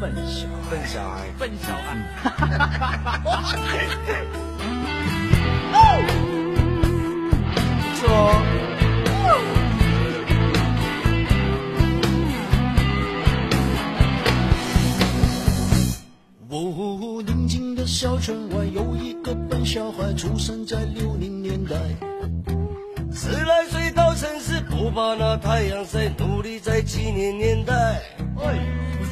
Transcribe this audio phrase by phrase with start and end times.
[0.00, 1.84] 笨小孩，笨小孩，笨小孩。
[7.84, 8.40] 不错哦。
[17.26, 21.76] 宁静的小村外有一个笨小孩，出生在六零年代。
[23.12, 28.00] 十来岁到城市，不怕那太阳晒，努力在七零年代。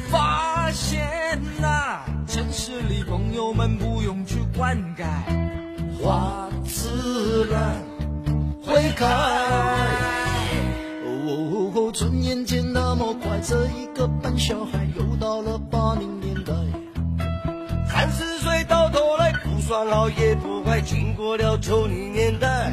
[0.09, 5.03] 发现呐、城市里朋友们不用去灌溉，
[6.01, 7.81] 花自然
[8.63, 9.05] 会开。
[11.05, 16.53] 哦，转眼间那么快，这一个笨小孩又到了八零年代。
[17.87, 22.71] 三十岁到头来不算老也不坏，经过了九零年代。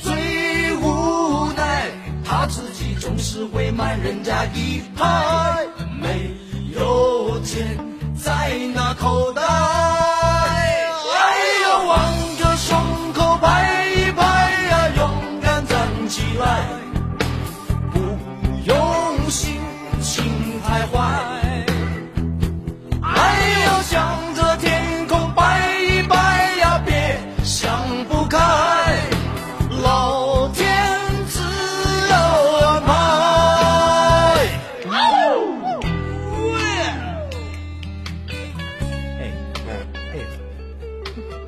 [0.00, 1.90] 最无奈，
[2.24, 2.73] 他自己
[3.04, 5.66] 总是会慢人家一拍，
[6.00, 6.34] 没
[6.74, 7.78] 有钱
[8.16, 9.53] 在那口袋。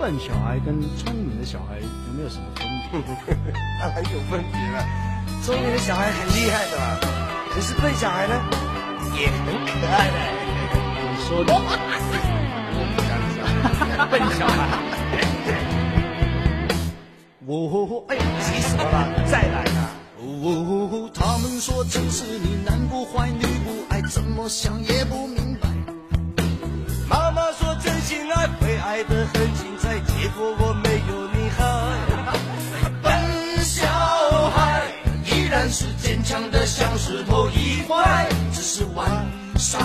[0.06, 1.86] 笨小孩跟聪明的小孩有
[2.16, 3.02] 没有什么分别？
[3.82, 4.84] 当然有分别了，
[5.42, 6.96] 聪明的小孩很厉害的嘛，
[7.52, 8.34] 可是笨小孩呢，
[9.18, 10.14] 也很可爱的。
[11.10, 11.52] 你说的，
[14.08, 14.78] 笨小孩。
[17.48, 19.26] 哦，哎，急死我了？
[19.28, 19.90] 再来啊！
[20.22, 25.68] 哦，他们说城市里男不坏女不爱，怎么想也不明白。
[27.08, 29.75] 妈妈说真心爱会爱得很精彩，
[30.26, 31.62] 结果我没有你好。
[33.00, 33.86] 笨小
[34.50, 34.82] 孩
[35.24, 39.24] 依然是坚强的像石头一块，只是晚
[39.56, 39.80] 上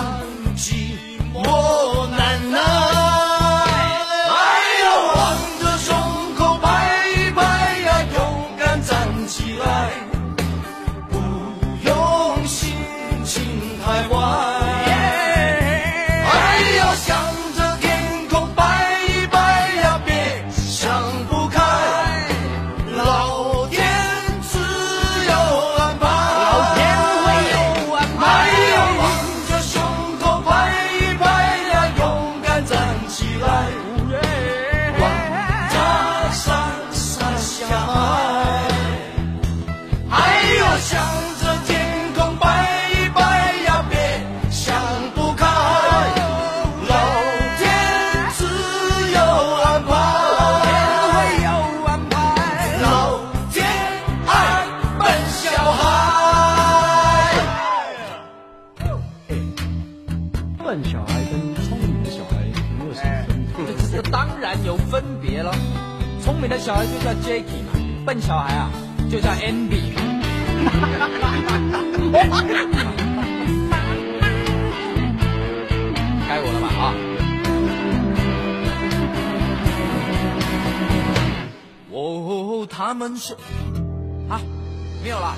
[40.82, 41.00] 向
[41.40, 43.96] 着天空拜一拜呀，别
[44.50, 44.74] 想
[45.14, 45.46] 不开。
[46.88, 46.94] 老
[47.56, 47.62] 天
[48.34, 48.44] 自
[49.14, 49.20] 有
[49.62, 49.90] 安排，
[50.36, 50.68] 老天
[51.38, 51.48] 自有
[51.86, 52.14] 安排。
[52.82, 52.84] 老
[53.52, 53.64] 天
[54.26, 54.30] 爱
[54.98, 55.00] 笨
[55.30, 55.42] 小
[55.72, 55.80] 孩。
[60.64, 62.36] 笨小孩跟聪明的小孩
[62.76, 63.64] 没有什么分别。
[63.66, 65.54] 这这这当然有分别了，
[66.20, 67.72] 聪明的小孩就叫 Jackie 嘛，
[68.04, 68.68] 笨小孩啊
[69.08, 69.91] 就叫 Andy。
[76.28, 76.80] 该我了吧啊！
[81.92, 83.36] 哦，他们说
[84.30, 84.40] 啊，
[85.02, 85.34] 没有啦。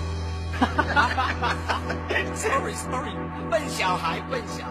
[2.35, 3.11] sorry sorry，
[3.51, 4.71] 笨小孩，笨小孩。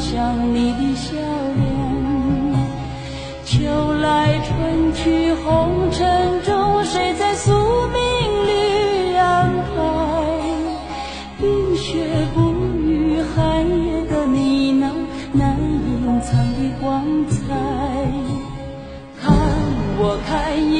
[0.00, 1.12] 想你的笑
[1.56, 1.62] 脸，
[3.44, 3.58] 秋
[4.00, 7.98] 来春去，红尘中谁在宿命
[8.46, 9.78] 里安排，
[11.38, 12.40] 冰雪不
[12.88, 14.90] 语，寒夜的你那
[15.34, 15.62] 难以
[16.02, 17.36] 隐藏的光彩。
[19.22, 19.30] 看
[19.98, 20.30] 我看
[20.72, 20.79] 眼。